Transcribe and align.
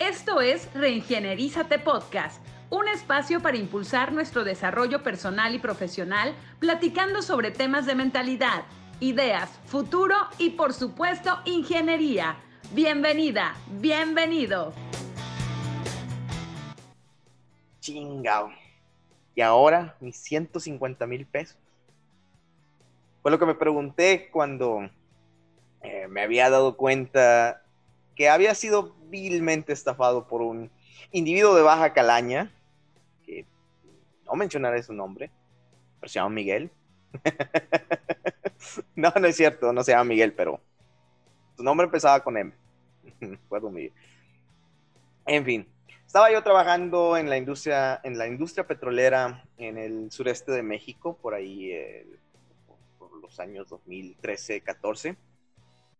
Esto 0.00 0.40
es 0.40 0.68
Reingenierízate 0.74 1.78
Podcast, 1.78 2.44
un 2.68 2.88
espacio 2.88 3.40
para 3.40 3.56
impulsar 3.56 4.12
nuestro 4.12 4.42
desarrollo 4.42 5.04
personal 5.04 5.54
y 5.54 5.60
profesional, 5.60 6.34
platicando 6.58 7.22
sobre 7.22 7.52
temas 7.52 7.86
de 7.86 7.94
mentalidad, 7.94 8.64
ideas, 8.98 9.50
futuro 9.66 10.16
y 10.36 10.50
por 10.50 10.72
supuesto 10.72 11.38
ingeniería. 11.44 12.36
Bienvenida, 12.72 13.54
bienvenido. 13.70 14.72
Chingao. 17.78 18.50
Y 19.36 19.42
ahora 19.42 19.96
mis 20.00 20.16
150 20.16 21.06
mil 21.06 21.24
pesos. 21.24 21.56
Fue 23.22 23.30
lo 23.30 23.38
que 23.38 23.46
me 23.46 23.54
pregunté 23.54 24.28
cuando 24.32 24.90
eh, 25.82 26.08
me 26.08 26.22
había 26.22 26.50
dado 26.50 26.76
cuenta 26.76 27.63
que 28.14 28.28
había 28.28 28.54
sido 28.54 28.94
vilmente 29.08 29.72
estafado 29.72 30.26
por 30.26 30.42
un 30.42 30.70
individuo 31.12 31.54
de 31.54 31.62
baja 31.62 31.92
calaña, 31.92 32.50
que 33.24 33.46
no 34.24 34.34
mencionaré 34.34 34.82
su 34.82 34.92
nombre, 34.92 35.30
pero 36.00 36.08
se 36.10 36.18
llama 36.18 36.30
Miguel. 36.30 36.70
no, 38.96 39.12
no 39.20 39.26
es 39.26 39.36
cierto, 39.36 39.72
no 39.72 39.82
se 39.84 39.92
llama 39.92 40.04
Miguel, 40.04 40.32
pero 40.32 40.60
su 41.56 41.62
nombre 41.62 41.86
empezaba 41.86 42.22
con 42.22 42.36
M. 42.36 42.52
Miguel. 43.70 43.92
En 45.26 45.44
fin, 45.44 45.66
estaba 46.06 46.30
yo 46.30 46.42
trabajando 46.42 47.16
en 47.16 47.28
la 47.28 47.36
industria, 47.36 48.00
en 48.04 48.18
la 48.18 48.26
industria 48.26 48.66
petrolera 48.66 49.44
en 49.56 49.78
el 49.78 50.12
sureste 50.12 50.52
de 50.52 50.62
México, 50.62 51.16
por 51.20 51.34
ahí 51.34 51.72
eh, 51.72 52.06
por 52.98 53.12
los 53.20 53.40
años 53.40 53.68
2013, 53.68 54.60
14, 54.60 55.16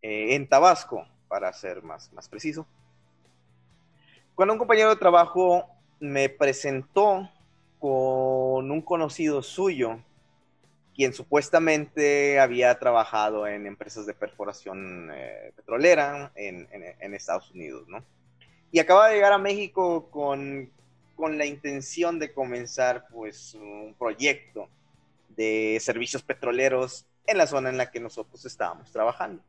eh, 0.03 0.35
en 0.35 0.49
Tabasco, 0.49 1.07
para 1.35 1.53
ser 1.53 1.83
más, 1.83 2.13
más 2.13 2.29
preciso. 2.29 2.65
Cuando 4.37 4.53
un 4.53 4.59
compañero 4.59 4.91
de 4.91 4.95
trabajo 4.95 5.69
me 5.99 6.29
presentó 6.29 7.29
con 7.81 8.71
un 8.71 8.81
conocido 8.83 9.43
suyo, 9.43 9.99
quien 10.95 11.13
supuestamente 11.13 12.39
había 12.39 12.79
trabajado 12.79 13.49
en 13.49 13.67
empresas 13.67 14.07
de 14.07 14.15
perforación 14.15 15.11
eh, 15.13 15.53
petrolera 15.57 16.31
en, 16.37 16.69
en, 16.71 17.15
Estados 17.15 17.51
Unidos, 17.51 17.89
¿no? 17.89 18.05
Y 18.71 18.79
acaba 18.79 19.09
de 19.09 19.17
llegar 19.17 19.33
a 19.33 19.39
México 19.39 20.09
con, 20.13 20.71
con 21.17 21.37
la 21.37 21.47
intención 21.47 22.21
de 22.21 22.33
comenzar, 22.33 23.09
pues, 23.11 23.55
un 23.55 23.97
proyecto 23.99 24.69
de 25.31 25.79
servicios 25.81 26.23
petroleros 26.23 27.07
en 27.27 27.39
la 27.39 27.49
zona 27.49 27.71
en 27.71 27.77
la 27.77 27.91
que 27.91 27.99
nosotros 27.99 28.45
estábamos 28.45 28.93
trabajando. 28.93 29.43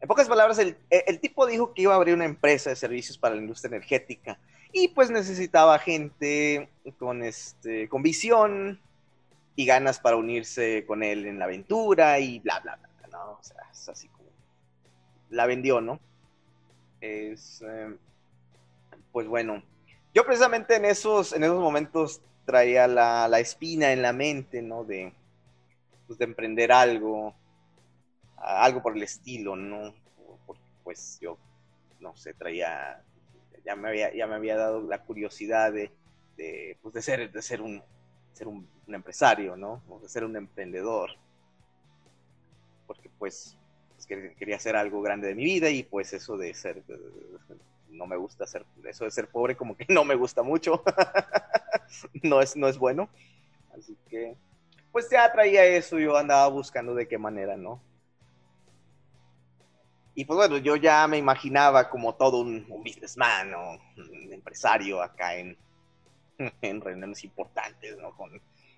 En 0.00 0.06
pocas 0.06 0.28
palabras, 0.28 0.58
el, 0.58 1.20
tipo 1.20 1.46
dijo 1.46 1.74
que 1.74 1.82
iba 1.82 1.92
a 1.92 1.96
abrir 1.96 2.14
una 2.14 2.24
empresa 2.24 2.70
de 2.70 2.76
servicios 2.76 3.18
para 3.18 3.34
la 3.34 3.40
industria 3.40 3.68
energética 3.68 4.38
y 4.72 4.88
pues 4.88 5.10
necesitaba 5.10 5.78
gente 5.78 6.68
con, 6.98 7.22
este, 7.22 7.88
con 7.88 8.02
visión 8.02 8.80
y 9.56 9.66
ganas 9.66 9.98
para 9.98 10.16
unirse 10.16 10.84
con 10.86 11.02
él 11.02 11.26
en 11.26 11.38
la 11.38 11.46
aventura 11.46 12.20
y 12.20 12.38
bla, 12.38 12.60
bla, 12.60 12.76
bla, 12.76 13.08
¿no? 13.10 13.32
O 13.32 13.42
sea, 13.42 13.56
es 13.72 13.88
así 13.88 14.08
como... 14.08 14.28
La 15.30 15.46
vendió, 15.46 15.80
¿no? 15.80 15.98
Es... 17.00 17.60
Em, 17.62 17.98
pues 19.10 19.26
bueno, 19.26 19.62
yo 20.14 20.24
precisamente 20.24 20.76
en 20.76 20.84
esos, 20.84 21.32
en 21.32 21.42
esos 21.42 21.58
momentos 21.58 22.20
traía 22.44 22.86
la, 22.86 23.26
la 23.26 23.40
espina 23.40 23.92
en 23.92 24.02
la 24.02 24.12
mente, 24.12 24.62
¿no? 24.62 24.84
De, 24.84 25.12
pues, 26.06 26.18
de 26.18 26.24
emprender 26.24 26.72
algo, 26.72 27.34
algo 28.40 28.82
por 28.82 28.96
el 28.96 29.02
estilo, 29.02 29.56
¿no? 29.56 29.94
Porque 30.46 30.62
pues 30.84 31.18
yo, 31.20 31.38
no 32.00 32.16
sé, 32.16 32.34
traía, 32.34 33.02
ya 33.64 33.76
me 33.76 33.88
había, 33.88 34.14
ya 34.14 34.26
me 34.26 34.34
había 34.34 34.56
dado 34.56 34.82
la 34.82 35.02
curiosidad 35.02 35.72
de, 35.72 35.90
de, 36.36 36.78
pues, 36.80 36.94
de 36.94 37.02
ser, 37.02 37.30
de 37.30 37.42
ser, 37.42 37.60
un, 37.60 37.82
ser 38.32 38.48
un, 38.48 38.66
empresario, 38.86 39.56
¿no? 39.56 39.82
de 40.00 40.08
ser 40.08 40.24
un 40.24 40.36
emprendedor. 40.36 41.10
Porque 42.86 43.10
pues, 43.18 43.58
pues 43.94 44.06
quería 44.06 44.56
hacer 44.56 44.76
algo 44.76 45.02
grande 45.02 45.28
de 45.28 45.34
mi 45.34 45.44
vida 45.44 45.68
y 45.68 45.82
pues 45.82 46.12
eso 46.14 46.38
de 46.38 46.54
ser, 46.54 46.82
no 47.90 48.06
me 48.06 48.16
gusta 48.16 48.46
ser, 48.46 48.64
eso 48.84 49.04
de 49.04 49.10
ser 49.10 49.28
pobre 49.28 49.56
como 49.56 49.76
que 49.76 49.84
no 49.92 50.04
me 50.04 50.14
gusta 50.14 50.42
mucho. 50.42 50.82
no, 52.22 52.40
es, 52.40 52.56
no 52.56 52.68
es 52.68 52.78
bueno. 52.78 53.10
Así 53.76 53.96
que, 54.08 54.36
pues 54.90 55.10
ya 55.10 55.30
traía 55.30 55.64
eso, 55.64 55.98
yo 55.98 56.16
andaba 56.16 56.48
buscando 56.48 56.94
de 56.94 57.06
qué 57.06 57.18
manera, 57.18 57.56
¿no? 57.56 57.82
Y 60.18 60.24
pues 60.24 60.36
bueno, 60.36 60.56
yo 60.56 60.74
ya 60.74 61.06
me 61.06 61.16
imaginaba 61.16 61.88
como 61.88 62.12
todo 62.16 62.40
un, 62.40 62.66
businessman 62.66 63.54
o 63.54 63.78
empresario 64.32 65.00
acá 65.00 65.36
en, 65.36 65.56
en 66.60 66.80
reuniones 66.80 67.22
importantes, 67.22 67.96
¿no? 67.98 68.10
Con, 68.16 68.32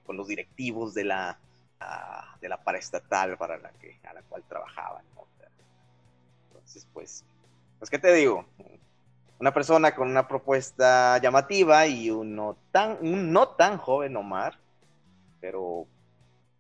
con 0.05 0.19
los 0.19 0.29
directivos 0.29 0.93
de 0.93 1.05
la, 1.05 1.39
uh, 1.81 2.39
de 2.43 2.47
la 2.47 2.63
paraestatal 2.63 3.39
para 3.39 3.57
la 3.57 3.71
que, 3.71 3.99
a 4.07 4.13
la 4.13 4.21
cual 4.21 4.45
trabajaba, 4.47 5.01
¿no? 5.15 5.25
Entonces, 6.49 6.87
pues, 6.93 7.25
pues, 7.79 7.89
¿qué 7.89 7.99
te 7.99 8.13
digo? 8.13 8.45
Una 9.39 9.55
persona 9.55 9.95
con 9.95 10.11
una 10.11 10.29
propuesta 10.29 11.17
llamativa 11.23 11.87
y 11.87 12.11
un 12.11 12.37
no 12.37 12.59
tan, 12.71 12.99
un 13.01 13.33
no 13.33 13.49
tan 13.49 13.79
joven 13.79 14.15
Omar, 14.15 14.59
pero 15.41 15.87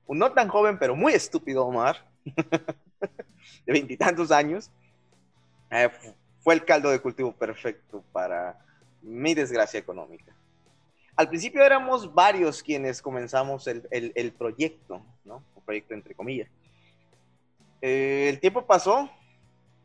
un 0.06 0.18
no 0.18 0.32
tan 0.32 0.48
joven, 0.48 0.78
pero 0.78 0.96
muy 0.96 1.12
estúpido 1.12 1.66
Omar. 1.66 2.02
de 3.66 3.72
veintitantos 3.72 4.30
años, 4.30 4.70
eh, 5.70 5.88
fue 6.40 6.54
el 6.54 6.64
caldo 6.64 6.90
de 6.90 7.00
cultivo 7.00 7.32
perfecto 7.32 8.02
para 8.12 8.58
mi 9.02 9.34
desgracia 9.34 9.78
económica. 9.78 10.34
Al 11.16 11.28
principio 11.28 11.62
éramos 11.62 12.14
varios 12.14 12.62
quienes 12.62 13.02
comenzamos 13.02 13.66
el, 13.66 13.86
el, 13.90 14.32
proyecto, 14.32 15.02
¿no? 15.24 15.42
Un 15.54 15.62
proyecto 15.64 15.94
entre 15.94 16.14
comillas. 16.14 16.48
Eh, 17.82 18.28
el 18.28 18.40
tiempo 18.40 18.66
pasó 18.66 19.10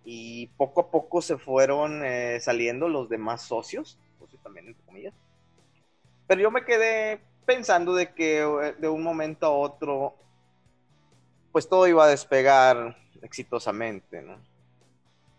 y 0.06 0.47
poco 0.58 0.82
a 0.82 0.92
poco 0.92 1.22
se 1.22 1.38
fueron 1.38 2.06
eh, 2.06 2.40
saliendo 2.40 2.88
los 2.88 3.09
demás 3.09 3.42
socios, 3.42 3.97
socios 4.20 4.42
también 4.44 4.68
entre 4.68 4.86
comillas. 4.86 5.14
Pero 6.28 6.42
yo 6.42 6.52
me 6.52 6.64
quedé 6.64 7.20
pensando 7.46 7.94
de 7.94 8.14
que 8.14 8.76
de 8.80 8.88
un 8.88 9.03
momento 9.03 9.46
a 9.46 9.52
otro 9.52 10.16
pues 11.52 11.70
todo 11.70 11.88
iba 11.88 12.03
a 12.03 12.09
despegar 12.09 12.97
exitosamente, 13.25 14.22
¿no? 14.22 14.38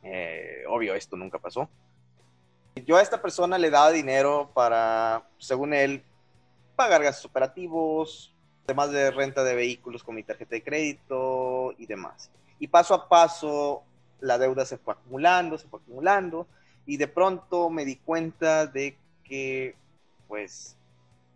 Eh, 0.02 0.64
obvio, 0.68 0.94
esto 0.94 1.16
nunca 1.16 1.38
pasó. 1.38 1.68
Yo 2.84 2.96
a 2.96 3.02
esta 3.02 3.22
persona 3.22 3.56
le 3.56 3.70
daba 3.70 3.90
dinero 3.90 4.50
para, 4.52 5.26
según 5.38 5.72
él, 5.72 6.02
pagar 6.74 7.02
gastos 7.02 7.24
operativos, 7.24 8.34
temas 8.66 8.90
de 8.90 9.10
renta 9.10 9.42
de 9.44 9.54
vehículos 9.54 10.04
con 10.04 10.14
mi 10.14 10.22
tarjeta 10.22 10.56
de 10.56 10.62
crédito 10.62 11.72
y 11.78 11.86
demás. 11.86 12.30
Y 12.58 12.68
paso 12.68 12.94
a 12.94 13.08
paso 13.08 13.82
la 14.20 14.36
deuda 14.38 14.66
se 14.66 14.78
fue 14.78 14.94
acumulando, 14.94 15.56
se 15.56 15.68
fue 15.68 15.80
acumulando 15.80 16.46
y 16.84 16.96
de 16.96 17.08
pronto 17.08 17.70
me 17.70 17.84
di 17.84 17.96
cuenta 17.96 18.66
de 18.66 18.96
que 19.24 19.74
pues 20.28 20.76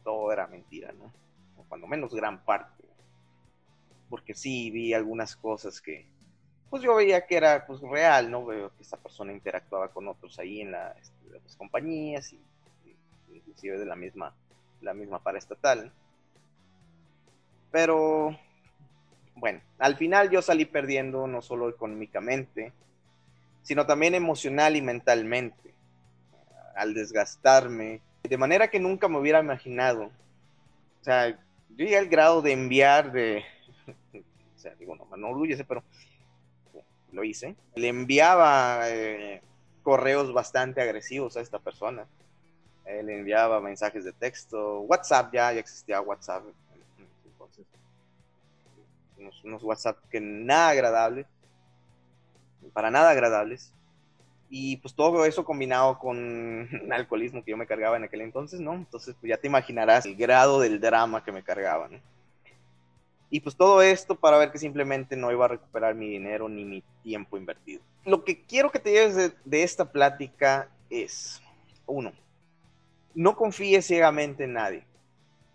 todo 0.05 0.33
era 0.33 0.47
mentira, 0.47 0.93
¿no? 0.93 1.12
O 1.56 1.65
cuando 1.69 1.87
menos 1.87 2.15
gran 2.15 2.44
parte 2.44 2.81
porque 4.10 4.34
sí 4.34 4.71
vi 4.72 4.93
algunas 4.93 5.37
cosas 5.37 5.81
que, 5.81 6.06
pues 6.70 6.84
yo 6.84 6.94
veía 6.94 7.26
que 7.26 7.36
era 7.36 7.66
pues 7.66 7.81
real, 7.81 8.31
¿no? 8.31 8.47
Veo 8.47 8.70
que 8.76 8.82
esta 8.82 8.97
persona 8.97 9.32
interactuaba 9.32 9.88
con 9.88 10.06
otros 10.06 10.38
ahí 10.38 10.60
en 10.60 10.70
la, 10.70 10.92
este, 10.92 11.41
las 11.42 11.56
compañías 11.56 12.32
y, 12.32 12.41
inclusive 13.34 13.78
de 13.78 13.86
la 13.86 13.97
misma, 13.97 14.32
la 14.80 14.94
misma 14.94 15.19
paraestatal. 15.19 15.92
Pero, 17.72 18.38
bueno, 19.34 19.60
al 19.78 19.97
final 19.97 20.30
yo 20.30 20.42
salí 20.42 20.64
perdiendo 20.64 21.26
no 21.26 21.42
solo 21.42 21.69
económicamente, 21.69 22.72
sino 23.62 23.84
también 23.84 24.14
emocional 24.14 24.76
y 24.76 24.82
mentalmente, 24.82 25.74
al 26.77 26.95
desgastarme, 26.95 28.00
de 28.22 28.39
manera 28.39 28.68
que 28.68 28.78
nunca 28.78 29.09
me 29.09 29.18
hubiera 29.18 29.41
imaginado. 29.41 30.04
O 31.00 31.04
sea, 31.04 31.30
yo 31.30 31.36
llegué 31.77 31.98
al 31.98 32.09
grado 32.09 32.42
de 32.42 32.53
enviar 32.53 33.10
de, 33.10 33.45
o 34.15 34.59
sea, 34.59 34.74
digo, 34.77 34.95
no 34.95 35.04
me 35.06 35.16
enorgullece, 35.16 35.65
pero 35.65 35.83
lo 37.12 37.24
hice. 37.24 37.57
Le 37.74 37.89
enviaba 37.89 38.89
eh, 38.89 39.42
correos 39.83 40.33
bastante 40.33 40.80
agresivos 40.80 41.36
a 41.36 41.41
esta 41.41 41.59
persona. 41.59 42.07
Eh, 42.84 43.03
le 43.03 43.18
enviaba 43.18 43.60
mensajes 43.60 44.04
de 44.04 44.12
texto, 44.12 44.80
WhatsApp 44.80 45.33
ya, 45.33 45.53
ya 45.53 45.60
existía 45.60 46.01
WhatsApp. 46.01 46.45
Entonces, 47.33 47.66
unos, 49.45 49.62
WhatsApp 49.62 49.98
que 50.10 50.21
nada 50.21 50.71
agradables, 50.71 51.27
para 52.72 52.91
nada 52.91 53.10
agradables. 53.10 53.72
Y 54.53 54.78
pues 54.78 54.95
todo 54.95 55.24
eso 55.24 55.45
combinado 55.45 55.98
con 55.98 56.18
un 56.83 56.92
alcoholismo 56.92 57.45
que 57.45 57.53
yo 57.53 57.57
me 57.57 57.66
cargaba 57.66 57.97
en 57.97 58.04
aquel 58.04 58.22
entonces, 58.22 58.60
¿no? 58.60 58.74
Entonces, 58.74 59.15
pues 59.21 59.30
ya 59.30 59.36
te 59.36 59.47
imaginarás 59.47 60.07
el 60.07 60.16
grado 60.16 60.60
del 60.60 60.80
drama 60.80 61.22
que 61.22 61.33
me 61.33 61.45
cargaba, 61.45 61.89
¿no? 61.89 61.98
Y 63.30 63.41
pues 63.41 63.56
todo 63.56 63.80
esto 63.80 64.16
para 64.16 64.38
ver 64.38 64.50
que 64.50 64.59
simplemente 64.59 65.16
no 65.16 65.30
iba 65.30 65.44
a 65.44 65.48
recuperar 65.48 65.94
mi 65.94 66.09
dinero 66.09 66.48
ni 66.48 66.65
mi 66.65 66.82
tiempo 67.03 67.36
invertido. 67.36 67.80
Lo 68.04 68.24
que 68.24 68.42
quiero 68.44 68.71
que 68.71 68.80
te 68.80 68.91
lleves 68.91 69.34
de, 69.44 69.62
esta 69.62 69.92
plática 69.92 70.68
es, 70.91 71.41
uno, 71.86 72.12
no 73.15 73.36
confíes 73.36 73.86
ciegamente 73.86 74.44
en 74.44 74.54
nadie. 74.54 74.84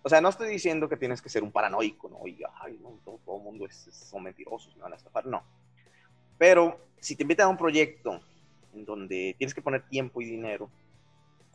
O 0.04 0.10
sea, 0.10 0.22
no 0.22 0.30
estoy 0.30 0.48
diciendo 0.50 0.88
que 0.88 0.95
tienes 0.95 1.22
que 1.22 1.30
ser 1.30 1.44
un 1.44 1.51
paranoico, 1.51 2.07
¿no? 2.10 2.25
Y, 2.25 2.42
ay, 2.62 2.80
no, 2.81 2.98
todo, 3.04 3.38
el 3.38 3.44
mundo 3.44 3.66
es, 3.66 3.75
son 3.92 4.24
mentirosos, 4.24 4.74
me 4.78 4.83
van 4.83 4.94
a 4.94 4.95
estafar, 4.95 5.25
no. 5.25 5.44
Pero 6.38 6.80
si 7.00 7.16
te 7.16 7.24
invitan 7.24 7.48
a 7.48 7.50
un 7.50 7.57
proyecto 7.57 8.21
en 8.74 8.86
donde 8.86 9.36
tienes 9.38 9.54
que 9.54 9.62
poner 9.62 9.81
tiempo 9.89 10.21
y 10.21 10.25
dinero, 10.25 10.69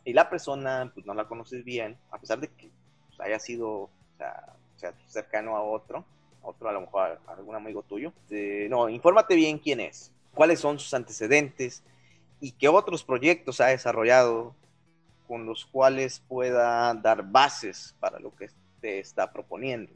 y 0.05 0.13
la 0.13 0.29
persona 0.29 0.91
pues, 0.93 1.05
no 1.05 1.13
la 1.13 1.27
conoces 1.27 1.63
bien, 1.63 1.97
a 2.11 2.19
pesar 2.19 2.39
de 2.39 2.47
que 2.49 2.69
pues, 3.07 3.19
haya 3.21 3.39
sido 3.39 3.89
cercano 5.07 5.55
a 5.55 5.63
otro, 5.63 6.05
a 6.43 6.47
otro 6.47 6.69
a 6.69 6.73
lo 6.73 6.81
mejor 6.81 7.19
a 7.25 7.31
algún 7.33 7.55
amigo 7.55 7.83
tuyo, 7.83 8.13
este, 8.23 8.67
no, 8.69 8.89
infórmate 8.89 9.35
bien 9.35 9.57
quién 9.59 9.79
es, 9.79 10.11
cuáles 10.33 10.59
son 10.59 10.79
sus 10.79 10.93
antecedentes 10.93 11.83
y 12.39 12.51
qué 12.53 12.67
otros 12.67 13.03
proyectos 13.03 13.61
ha 13.61 13.67
desarrollado 13.67 14.55
con 15.27 15.45
los 15.45 15.65
cuales 15.65 16.21
pueda 16.27 16.93
dar 16.93 17.23
bases 17.23 17.95
para 17.99 18.19
lo 18.19 18.35
que 18.35 18.49
te 18.81 18.99
está 18.99 19.31
proponiendo. 19.31 19.91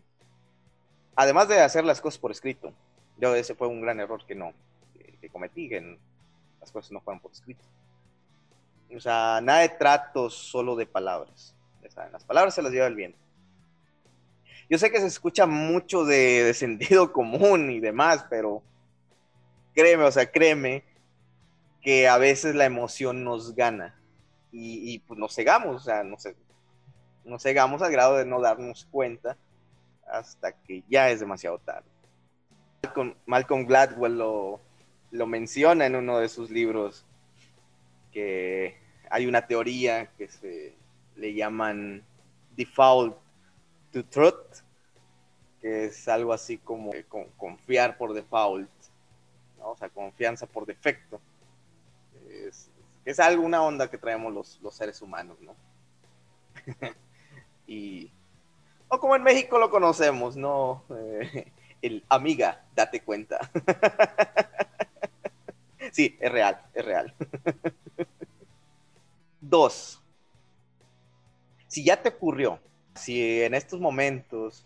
Además 1.16 1.48
de 1.48 1.60
hacer 1.60 1.84
las 1.84 2.00
cosas 2.00 2.20
por 2.20 2.32
escrito, 2.32 2.72
yo 3.18 3.36
ese 3.36 3.56
fue 3.56 3.68
un 3.68 3.82
gran 3.82 4.00
error 4.00 4.26
que 4.26 4.36
no, 4.36 4.54
que, 5.20 5.30
cometí, 5.30 5.68
que 5.68 5.98
las 6.60 6.72
cosas 6.72 6.92
no 6.92 7.02
fueron 7.02 7.20
por 7.20 7.32
escrito. 7.32 7.64
O 8.96 9.00
sea, 9.00 9.42
nada 9.42 9.60
de 9.60 9.70
tratos 9.70 10.36
solo 10.36 10.76
de 10.76 10.86
palabras. 10.86 11.56
las 12.12 12.24
palabras 12.24 12.54
se 12.54 12.62
las 12.62 12.72
lleva 12.72 12.88
el 12.88 12.96
viento. 12.96 13.25
Yo 14.70 14.78
sé 14.80 14.92
que 14.92 15.00
se 15.00 15.08
escucha 15.08 15.46
mucho 15.46 16.06
de, 16.06 16.54
sentido 16.54 17.12
común 17.14 17.70
y 17.70 17.80
demás, 17.80 18.26
pero 18.30 18.64
créeme, 19.74 20.04
o 20.04 20.12
sea, 20.12 20.32
créeme 20.32 20.84
que 21.82 22.08
a 22.08 22.18
veces 22.18 22.56
la 22.56 22.66
emoción 22.66 23.24
nos 23.24 23.56
gana 23.56 23.96
y, 24.52 25.00
pues 25.00 25.20
nos 25.20 25.36
cegamos, 25.36 25.76
o 25.76 25.80
sea, 25.80 26.04
nos, 26.04 26.24
nos 27.26 27.44
cegamos 27.44 27.82
al 27.82 27.92
grado 27.92 28.16
de 28.16 28.26
no 28.26 28.40
darnos 28.40 28.88
cuenta 28.90 29.38
hasta 30.08 30.54
que 30.54 30.82
ya 30.90 31.10
es 31.10 31.20
demasiado 31.20 31.60
tarde. 31.60 31.90
Malcolm, 33.26 33.66
Gladwell 33.66 34.18
lo, 34.18 34.62
lo 35.12 35.28
menciona 35.28 35.86
en 35.86 35.96
uno 35.96 36.20
de 36.20 36.30
sus 36.30 36.50
libros, 36.50 37.06
que 38.14 38.78
hay 39.10 39.28
una 39.28 39.46
teoría 39.46 40.08
que 40.18 40.30
se 40.30 40.74
le 41.18 41.34
llaman 41.34 42.04
default 42.56 43.18
to 43.96 44.04
truth, 44.04 44.60
que 45.62 45.86
es 45.86 46.08
algo 46.10 46.34
así 46.34 46.58
como 46.58 46.92
confiar 47.38 47.98
por 47.98 48.14
default, 48.14 48.70
o 49.62 49.78
sea, 49.78 49.88
confianza 49.88 50.46
por 50.46 50.66
defecto. 50.66 51.22
Es, 52.30 52.70
es 53.06 53.22
alguna 53.22 53.64
onda 53.64 53.90
que 53.90 53.98
traemos 53.98 54.34
los, 54.34 54.76
seres 54.76 55.02
humanos, 55.02 55.38
¿no? 55.40 55.56
y, 57.68 58.12
o 58.90 59.00
como 59.00 59.16
en 59.16 59.24
México 59.24 59.58
lo 59.60 59.70
conocemos, 59.70 60.36
¿no? 60.36 60.84
Eh, 60.90 61.54
el 61.82 62.04
amiga, 62.10 62.66
date 62.76 63.00
cuenta. 63.00 63.50
sí, 65.94 66.18
es 66.20 66.32
real, 66.34 66.62
es 66.74 66.84
real. 66.84 67.16
Dos, 69.40 70.02
si 71.70 71.86
ya 71.86 72.02
te 72.02 72.10
ocurrió, 72.10 72.60
si 72.96 73.44
en 73.44 73.54
estos 73.54 73.80
momentos 73.80 74.66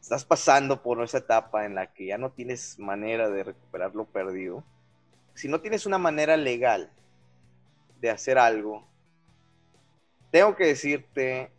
estás 0.00 0.24
pasando 0.24 0.82
por 0.82 1.02
esa 1.02 1.18
etapa 1.18 1.64
en 1.66 1.74
la 1.74 1.92
que 1.92 2.06
ya 2.06 2.18
no 2.18 2.30
tienes 2.30 2.78
manera 2.78 3.28
de 3.28 3.44
recuperar 3.44 3.94
lo 3.94 4.06
perdido, 4.06 4.64
si 5.34 5.48
no 5.48 5.60
tienes 5.60 5.86
una 5.86 5.98
manera 5.98 6.36
legal 6.36 6.90
de 8.00 8.10
hacer 8.10 8.38
algo, 8.38 8.84
tengo 10.30 10.56
que 10.56 10.66
decirte, 10.66 11.50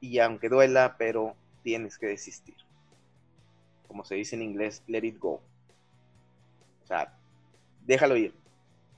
y 0.00 0.18
aunque 0.18 0.48
duela, 0.48 0.96
pero 0.98 1.34
tienes 1.62 1.96
que 1.98 2.06
desistir. 2.06 2.56
Como 3.88 4.04
se 4.04 4.16
dice 4.16 4.36
en 4.36 4.42
inglés, 4.42 4.82
let 4.86 5.04
it 5.04 5.18
go. 5.18 5.40
O 6.82 6.86
sea, 6.86 7.16
déjalo 7.86 8.16
ir. 8.16 8.34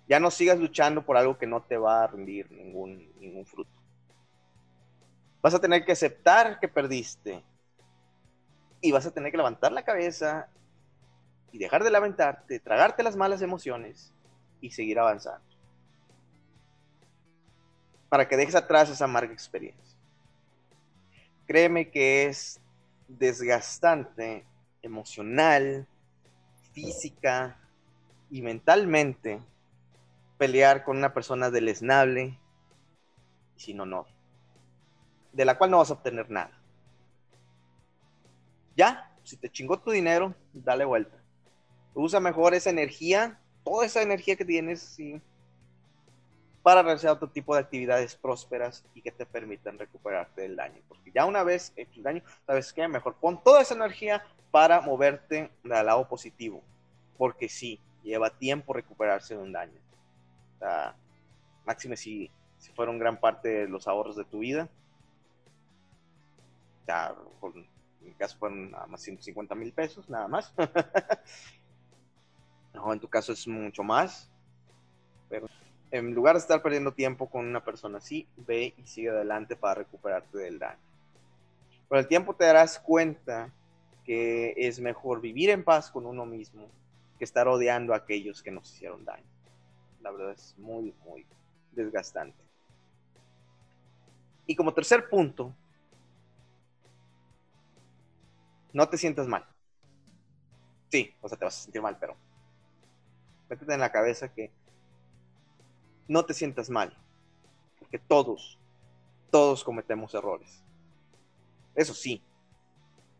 Ya 0.08 0.18
no 0.18 0.30
sigas 0.30 0.58
luchando 0.58 1.02
por 1.02 1.16
algo 1.16 1.38
que 1.38 1.46
no 1.46 1.62
te 1.62 1.76
va 1.76 2.04
a 2.04 2.06
rendir 2.06 2.50
ningún, 2.50 3.12
ningún 3.20 3.44
fruto. 3.44 3.75
Vas 5.46 5.54
a 5.54 5.60
tener 5.60 5.84
que 5.84 5.92
aceptar 5.92 6.58
que 6.58 6.66
perdiste. 6.66 7.40
Y 8.80 8.90
vas 8.90 9.06
a 9.06 9.12
tener 9.12 9.30
que 9.30 9.36
levantar 9.36 9.70
la 9.70 9.84
cabeza 9.84 10.48
y 11.52 11.58
dejar 11.58 11.84
de 11.84 11.92
lamentarte, 11.92 12.58
tragarte 12.58 13.04
las 13.04 13.14
malas 13.14 13.42
emociones 13.42 14.12
y 14.60 14.72
seguir 14.72 14.98
avanzando. 14.98 15.46
Para 18.08 18.26
que 18.26 18.36
dejes 18.36 18.56
atrás 18.56 18.90
esa 18.90 19.04
amarga 19.04 19.32
experiencia. 19.32 19.96
Créeme 21.46 21.92
que 21.92 22.26
es 22.26 22.60
desgastante 23.06 24.44
emocional, 24.82 25.86
física 26.72 27.56
y 28.32 28.42
mentalmente 28.42 29.40
pelear 30.38 30.82
con 30.82 30.96
una 30.96 31.14
persona 31.14 31.50
deleznable 31.50 32.36
y 33.56 33.60
sin 33.60 33.78
honor, 33.78 34.15
de 35.36 35.44
la 35.44 35.58
cual 35.58 35.70
no 35.70 35.78
vas 35.78 35.90
a 35.90 35.94
obtener 35.94 36.30
nada. 36.30 36.50
Ya, 38.74 39.14
si 39.22 39.36
te 39.36 39.50
chingó 39.50 39.78
tu 39.78 39.90
dinero, 39.90 40.34
dale 40.54 40.86
vuelta. 40.86 41.16
Usa 41.94 42.20
mejor 42.20 42.54
esa 42.54 42.70
energía, 42.70 43.38
toda 43.62 43.84
esa 43.84 44.00
energía 44.00 44.36
que 44.36 44.46
tienes, 44.46 44.98
para 46.62 46.82
realizar 46.82 47.10
otro 47.10 47.28
tipo 47.28 47.54
de 47.54 47.60
actividades 47.60 48.16
prósperas 48.16 48.84
y 48.94 49.02
que 49.02 49.12
te 49.12 49.26
permitan 49.26 49.78
recuperarte 49.78 50.40
del 50.42 50.56
daño. 50.56 50.80
Porque 50.88 51.12
ya 51.12 51.26
una 51.26 51.42
vez 51.42 51.72
hecho 51.76 51.98
el 51.98 52.02
daño, 52.02 52.22
¿sabes 52.46 52.72
qué? 52.72 52.88
Mejor 52.88 53.14
pon 53.16 53.42
toda 53.42 53.60
esa 53.60 53.74
energía 53.74 54.24
para 54.50 54.80
moverte 54.80 55.50
al 55.70 55.86
lado 55.86 56.08
positivo. 56.08 56.62
Porque 57.18 57.48
sí, 57.50 57.78
lleva 58.02 58.30
tiempo 58.30 58.72
recuperarse 58.72 59.36
de 59.36 59.42
un 59.42 59.52
daño. 59.52 59.78
máxime 61.66 61.96
si, 61.96 62.30
si 62.56 62.72
fueron 62.72 62.98
gran 62.98 63.20
parte 63.20 63.48
de 63.48 63.68
los 63.68 63.86
ahorros 63.86 64.16
de 64.16 64.24
tu 64.24 64.38
vida. 64.38 64.68
Ya, 66.86 67.14
en 67.42 67.66
mi 68.00 68.14
caso 68.14 68.38
fueron 68.38 68.70
nada 68.70 68.86
más 68.86 69.02
150 69.02 69.54
mil 69.54 69.72
pesos, 69.72 70.08
nada 70.08 70.28
más. 70.28 70.54
no, 72.74 72.92
en 72.92 73.00
tu 73.00 73.08
caso 73.08 73.32
es 73.32 73.46
mucho 73.48 73.82
más. 73.82 74.30
Pero 75.28 75.48
en 75.90 76.14
lugar 76.14 76.36
de 76.36 76.40
estar 76.40 76.62
perdiendo 76.62 76.92
tiempo 76.92 77.28
con 77.28 77.46
una 77.46 77.64
persona 77.64 77.98
así, 77.98 78.28
ve 78.36 78.74
y 78.76 78.86
sigue 78.86 79.10
adelante 79.10 79.56
para 79.56 79.76
recuperarte 79.76 80.38
del 80.38 80.58
daño. 80.58 80.78
Con 81.88 81.98
el 81.98 82.06
tiempo 82.06 82.34
te 82.34 82.44
darás 82.44 82.78
cuenta 82.78 83.52
que 84.04 84.54
es 84.56 84.80
mejor 84.80 85.20
vivir 85.20 85.50
en 85.50 85.64
paz 85.64 85.90
con 85.90 86.06
uno 86.06 86.26
mismo 86.26 86.68
que 87.18 87.24
estar 87.24 87.48
odiando 87.48 87.92
a 87.92 87.98
aquellos 87.98 88.42
que 88.42 88.50
nos 88.50 88.72
hicieron 88.72 89.04
daño. 89.04 89.24
La 90.02 90.10
verdad 90.10 90.32
es 90.32 90.54
muy, 90.58 90.94
muy 91.04 91.26
desgastante. 91.72 92.36
Y 94.46 94.54
como 94.54 94.74
tercer 94.74 95.08
punto, 95.08 95.52
no 98.76 98.86
te 98.90 98.98
sientas 98.98 99.26
mal. 99.26 99.42
Sí, 100.90 101.14
o 101.22 101.28
sea, 101.30 101.38
te 101.38 101.46
vas 101.46 101.58
a 101.58 101.62
sentir 101.62 101.80
mal, 101.80 101.96
pero 101.98 102.14
métete 103.48 103.72
en 103.72 103.80
la 103.80 103.90
cabeza 103.90 104.28
que 104.28 104.52
no 106.06 106.26
te 106.26 106.34
sientas 106.34 106.68
mal, 106.68 106.94
porque 107.78 107.98
todos, 107.98 108.58
todos 109.30 109.64
cometemos 109.64 110.12
errores. 110.12 110.62
Eso 111.74 111.94
sí, 111.94 112.22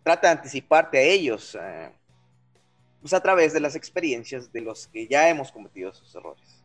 trata 0.02 0.28
de 0.28 0.34
anticiparte 0.34 0.98
a 0.98 1.02
ellos, 1.02 1.56
eh, 1.58 1.90
pues 3.00 3.14
a 3.14 3.22
través 3.22 3.54
de 3.54 3.60
las 3.60 3.76
experiencias 3.76 4.52
de 4.52 4.60
los 4.60 4.88
que 4.88 5.08
ya 5.08 5.30
hemos 5.30 5.50
cometido 5.50 5.88
esos 5.88 6.14
errores. 6.14 6.62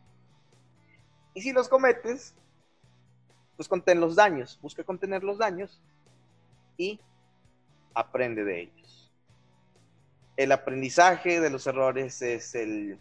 Y 1.32 1.40
si 1.40 1.54
los 1.54 1.66
cometes, 1.66 2.34
pues 3.56 3.68
contén 3.68 4.00
los 4.00 4.16
daños, 4.16 4.58
busca 4.60 4.84
contener 4.84 5.24
los 5.24 5.38
daños 5.38 5.80
y 6.76 7.00
aprende 7.94 8.44
de 8.44 8.62
ellos. 8.62 8.81
El 10.36 10.52
aprendizaje 10.52 11.40
de 11.40 11.50
los 11.50 11.66
errores 11.66 12.22
es 12.22 12.54
el 12.54 12.98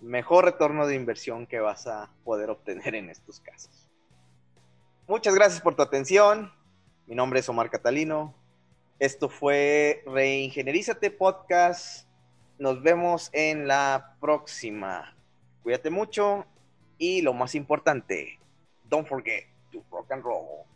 mejor 0.00 0.44
retorno 0.44 0.86
de 0.86 0.96
inversión 0.96 1.46
que 1.46 1.60
vas 1.60 1.86
a 1.86 2.10
poder 2.24 2.50
obtener 2.50 2.94
en 2.94 3.08
estos 3.08 3.40
casos. 3.40 3.88
Muchas 5.06 5.34
gracias 5.34 5.60
por 5.60 5.74
tu 5.74 5.82
atención. 5.82 6.52
Mi 7.06 7.14
nombre 7.14 7.40
es 7.40 7.48
Omar 7.48 7.70
Catalino. 7.70 8.34
Esto 8.98 9.28
fue 9.28 10.02
Reingenierízate 10.06 11.10
Podcast. 11.10 12.08
Nos 12.58 12.82
vemos 12.82 13.30
en 13.32 13.66
la 13.66 14.16
próxima. 14.20 15.16
Cuídate 15.62 15.90
mucho 15.90 16.46
y 16.98 17.20
lo 17.22 17.32
más 17.32 17.54
importante, 17.54 18.38
don't 18.88 19.08
forget 19.08 19.44
to 19.72 19.82
rock 19.90 20.10
and 20.12 20.22
roll. 20.22 20.71